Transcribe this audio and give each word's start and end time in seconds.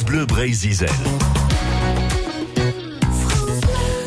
Bleu 0.00 0.24
Brésil. 0.24 0.86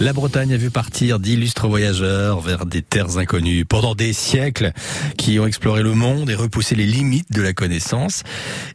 La 0.00 0.14
Bretagne 0.14 0.54
a 0.54 0.56
vu 0.56 0.70
partir 0.70 1.20
d'illustres 1.20 1.68
voyageurs 1.68 2.40
vers 2.40 2.64
des 2.64 2.80
terres 2.80 3.18
inconnues 3.18 3.66
pendant 3.66 3.94
des 3.94 4.14
siècles 4.14 4.72
qui 5.18 5.38
ont 5.38 5.46
exploré 5.46 5.82
le 5.82 5.92
monde 5.92 6.30
et 6.30 6.34
repoussé 6.34 6.74
les 6.74 6.86
limites 6.86 7.30
de 7.30 7.42
la 7.42 7.52
connaissance. 7.52 8.22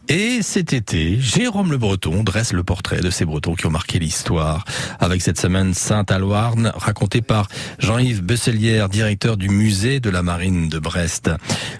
Et 0.07 0.43
cet 0.43 0.71
été, 0.71 1.19
Jérôme 1.19 1.71
Le 1.71 1.79
Breton 1.79 2.23
dresse 2.23 2.53
le 2.53 2.63
portrait 2.63 3.01
de 3.01 3.09
ces 3.09 3.25
Bretons 3.25 3.55
qui 3.55 3.65
ont 3.65 3.71
marqué 3.71 3.97
l'histoire 3.97 4.65
avec 4.99 5.23
cette 5.23 5.39
semaine 5.39 5.73
Sainte-Alouarne 5.73 6.71
racontée 6.75 7.23
par 7.23 7.47
Jean-Yves 7.79 8.21
Besselière, 8.21 8.87
directeur 8.87 9.35
du 9.35 9.49
musée 9.49 9.99
de 9.99 10.11
la 10.11 10.21
marine 10.21 10.69
de 10.69 10.77
Brest. 10.77 11.31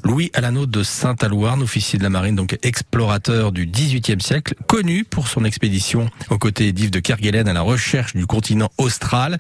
Louis 0.04 0.32
Alano 0.34 0.66
de 0.66 0.82
Sainte-Alouarne, 0.82 1.62
officier 1.62 1.99
de 1.99 2.04
la 2.04 2.09
marine, 2.09 2.35
donc 2.35 2.57
explorateur 2.63 3.52
du 3.52 3.68
XVIIIe 3.68 4.21
siècle, 4.21 4.55
connu 4.66 5.04
pour 5.04 5.27
son 5.27 5.46
expédition 5.46 6.09
aux 6.32 6.40
côtés 6.40 6.71
d'Yves 6.73 6.90
de 6.90 6.99
Kerguelen 6.99 7.48
à 7.48 7.54
la 7.54 7.62
recherche 7.62 8.16
du 8.16 8.26
continent 8.26 8.71
austral 8.80 9.34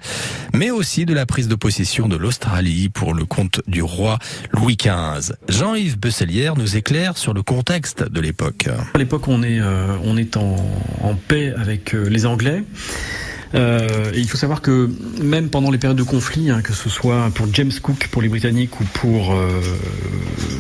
mais 0.53 0.71
aussi 0.71 1.05
de 1.05 1.13
la 1.13 1.25
prise 1.25 1.47
de 1.47 1.55
possession 1.55 2.07
de 2.07 2.15
l'Australie 2.15 2.89
pour 2.89 3.13
le 3.13 3.25
compte 3.25 3.61
du 3.67 3.81
roi 3.81 4.19
Louis 4.51 4.77
XV. 4.77 5.33
Jean-Yves 5.49 5.99
Besselière 5.99 6.55
nous 6.55 6.77
éclaire 6.77 7.17
sur 7.17 7.33
le 7.33 7.43
contexte 7.43 8.03
de 8.03 8.21
l'époque. 8.21 8.67
À 8.93 8.97
l'époque, 8.97 9.27
on 9.27 9.43
est, 9.43 9.59
euh, 9.59 9.97
on 10.03 10.17
est 10.17 10.37
en, 10.37 10.55
paix 11.27 11.53
avec 11.55 11.95
euh, 11.95 12.09
les 12.09 12.25
Anglais. 12.25 12.63
Euh, 13.55 14.11
et 14.13 14.19
il 14.19 14.27
faut 14.27 14.37
savoir 14.37 14.61
que 14.61 14.89
même 15.21 15.49
pendant 15.49 15.71
les 15.71 15.77
périodes 15.77 15.97
de 15.97 16.03
conflit, 16.03 16.49
hein, 16.49 16.61
que 16.61 16.73
ce 16.73 16.89
soit 16.89 17.29
pour 17.33 17.47
James 17.53 17.71
Cook, 17.81 18.07
pour 18.11 18.21
les 18.21 18.29
Britanniques 18.29 18.79
ou 18.79 18.83
pour 18.85 19.33
euh, 19.33 19.61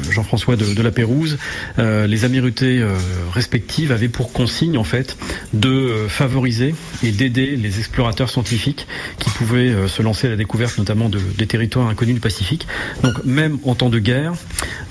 Jean-François 0.09 0.55
de, 0.55 0.81
la 0.81 0.91
Pérouse, 0.91 1.37
euh, 1.79 2.07
les 2.07 2.25
Amirautés 2.25 2.85
respectives 3.33 3.91
avaient 3.91 4.07
pour 4.07 4.31
consigne 4.31 4.77
en 4.77 4.83
fait 4.83 5.17
de 5.53 6.07
favoriser 6.07 6.75
et 7.03 7.11
d'aider 7.11 7.55
les 7.55 7.79
explorateurs 7.79 8.29
scientifiques 8.29 8.87
qui 9.19 9.29
pouvaient 9.29 9.87
se 9.87 10.01
lancer 10.01 10.27
à 10.27 10.29
la 10.29 10.35
découverte 10.35 10.77
notamment 10.77 11.09
de, 11.09 11.19
des 11.37 11.47
territoires 11.47 11.87
inconnus 11.87 12.15
du 12.15 12.21
Pacifique. 12.21 12.67
Donc 13.03 13.23
même 13.25 13.57
en 13.63 13.75
temps 13.75 13.89
de 13.89 13.99
guerre, 13.99 14.33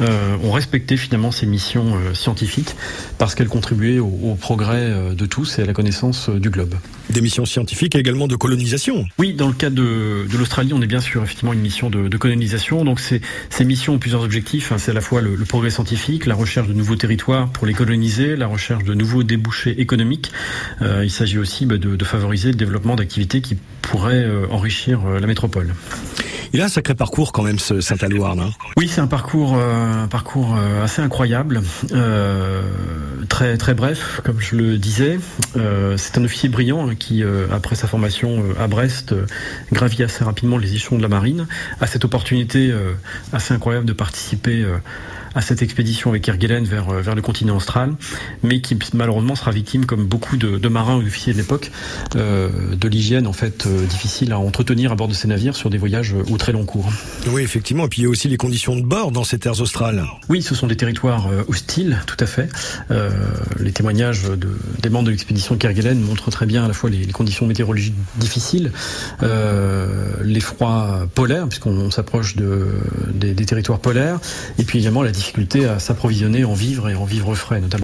on 0.00 0.52
respectait 0.52 0.96
finalement 0.96 1.30
ces 1.30 1.46
missions 1.46 1.96
scientifiques 2.14 2.74
parce 3.18 3.34
qu'elles 3.34 3.48
contribuaient 3.48 3.98
au, 3.98 4.06
au 4.06 4.34
progrès 4.34 5.14
de 5.14 5.26
tous 5.26 5.58
et 5.58 5.62
à 5.62 5.64
la 5.64 5.72
connaissance 5.72 6.28
du 6.28 6.50
globe. 6.50 6.74
Des 7.10 7.20
missions 7.20 7.44
scientifiques 7.44 7.93
également 7.98 8.26
de 8.26 8.36
colonisation. 8.36 9.06
Oui, 9.18 9.34
dans 9.34 9.48
le 9.48 9.54
cas 9.54 9.70
de, 9.70 10.26
l'Australie, 10.36 10.72
on 10.72 10.82
est 10.82 10.86
bien 10.86 11.00
sûr 11.00 11.22
effectivement 11.22 11.52
une 11.52 11.60
mission 11.60 11.90
de, 11.90 12.16
colonisation. 12.16 12.84
Donc 12.84 13.00
ces, 13.00 13.20
missions 13.64 13.94
ont 13.94 13.98
plusieurs 13.98 14.22
objectifs. 14.22 14.72
Hein. 14.72 14.78
C'est 14.78 14.90
à 14.90 14.94
la 14.94 15.00
fois 15.00 15.20
le, 15.20 15.36
progrès 15.44 15.70
scientifique, 15.70 16.26
la 16.26 16.34
recherche 16.34 16.68
de 16.68 16.72
nouveaux 16.72 16.96
territoires 16.96 17.48
pour 17.50 17.66
les 17.66 17.74
coloniser, 17.74 18.36
la 18.36 18.46
recherche 18.46 18.84
de 18.84 18.94
nouveaux 18.94 19.22
débouchés 19.22 19.80
économiques. 19.80 20.32
Euh, 20.82 21.04
il 21.04 21.10
s'agit 21.10 21.38
aussi 21.38 21.66
bah, 21.66 21.78
de, 21.78 21.96
de, 21.96 22.04
favoriser 22.04 22.50
le 22.50 22.56
développement 22.56 22.96
d'activités 22.96 23.40
qui 23.40 23.56
pourraient 23.82 24.24
euh, 24.24 24.46
enrichir 24.50 25.06
euh, 25.06 25.20
la 25.20 25.26
métropole. 25.26 25.74
Il 26.54 26.60
a 26.60 26.66
un 26.66 26.68
sacré 26.68 26.94
parcours 26.94 27.32
quand 27.32 27.42
même, 27.42 27.58
ce 27.58 27.80
Saint-Alouarn. 27.80 28.38
Hein 28.38 28.50
oui, 28.76 28.86
c'est 28.86 29.00
un 29.00 29.08
parcours, 29.08 29.56
euh, 29.56 30.04
un 30.04 30.06
parcours 30.06 30.54
euh, 30.56 30.84
assez 30.84 31.02
incroyable, 31.02 31.62
euh, 31.90 32.62
très 33.28 33.56
très 33.56 33.74
bref, 33.74 34.20
comme 34.22 34.38
je 34.38 34.54
le 34.54 34.78
disais. 34.78 35.18
Euh, 35.56 35.96
c'est 35.96 36.16
un 36.16 36.24
officier 36.24 36.48
brillant 36.48 36.88
hein, 36.88 36.94
qui, 36.94 37.24
euh, 37.24 37.48
après 37.50 37.74
sa 37.74 37.88
formation 37.88 38.40
à 38.56 38.68
Brest, 38.68 39.16
gravit 39.72 40.04
assez 40.04 40.22
rapidement 40.22 40.56
les 40.56 40.74
échelons 40.74 40.96
de 40.96 41.02
la 41.02 41.08
marine, 41.08 41.48
a 41.80 41.88
cette 41.88 42.04
opportunité 42.04 42.72
assez 43.32 43.52
incroyable 43.52 43.86
de 43.86 43.92
participer 43.92 44.64
à 45.34 45.40
cette 45.40 45.62
expédition 45.62 46.10
avec 46.10 46.22
Kerguelen 46.22 46.64
vers, 46.64 46.90
vers 46.90 47.14
le 47.14 47.22
continent 47.22 47.56
austral, 47.56 47.94
mais 48.42 48.60
qui 48.60 48.78
malheureusement 48.92 49.34
sera 49.34 49.50
victime, 49.50 49.86
comme 49.86 50.04
beaucoup 50.06 50.36
de, 50.36 50.58
de 50.58 50.68
marins 50.68 50.96
ou 50.96 51.02
d'officiers 51.02 51.32
de 51.32 51.38
l'époque, 51.38 51.70
de 52.14 52.88
l'hygiène 52.88 53.26
en 53.26 53.32
fait 53.32 53.66
difficile 53.66 54.32
à 54.32 54.38
entretenir 54.38 54.92
à 54.92 54.94
bord 54.94 55.08
de 55.08 55.14
ces 55.14 55.28
navires 55.28 55.56
sur 55.56 55.70
des 55.70 55.78
voyages 55.78 56.14
outre 56.28 56.44
très 56.44 56.52
long 56.52 56.66
cours. 56.66 56.92
Oui, 57.28 57.42
effectivement. 57.42 57.86
Et 57.86 57.88
puis 57.88 58.02
il 58.02 58.04
y 58.04 58.06
a 58.06 58.10
aussi 58.10 58.28
les 58.28 58.36
conditions 58.36 58.76
de 58.76 58.82
bord 58.82 59.12
dans 59.12 59.24
ces 59.24 59.38
terres 59.38 59.60
australes. 59.62 60.04
Oui, 60.28 60.42
ce 60.42 60.54
sont 60.54 60.66
des 60.66 60.76
territoires 60.76 61.28
euh, 61.28 61.42
hostiles, 61.48 61.98
tout 62.06 62.18
à 62.20 62.26
fait. 62.26 62.50
Euh, 62.90 63.08
les 63.58 63.72
témoignages 63.72 64.24
de, 64.24 64.48
des 64.82 64.90
membres 64.90 65.06
de 65.06 65.10
l'expédition 65.10 65.56
Kerguelen 65.56 65.98
montrent 65.98 66.30
très 66.30 66.44
bien 66.44 66.66
à 66.66 66.68
la 66.68 66.74
fois 66.74 66.90
les, 66.90 66.98
les 66.98 67.12
conditions 67.12 67.46
météorologiques 67.46 67.94
difficiles, 68.18 68.72
euh, 69.22 70.12
les 70.22 70.40
froids 70.40 71.06
polaires, 71.14 71.48
puisqu'on 71.48 71.90
s'approche 71.90 72.36
de, 72.36 72.66
des, 73.10 73.32
des 73.32 73.46
territoires 73.46 73.80
polaires, 73.80 74.20
et 74.58 74.64
puis 74.64 74.80
également 74.80 75.02
la 75.02 75.12
à 75.64 75.78
s'approvisionner 75.78 76.44
en 76.44 76.54
vivres 76.54 76.88
et 76.88 76.94
en 76.94 77.04
vivres 77.04 77.34
frais, 77.34 77.60
notamment. 77.60 77.72